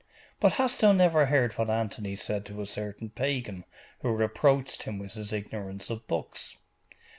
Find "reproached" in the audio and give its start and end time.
4.11-4.81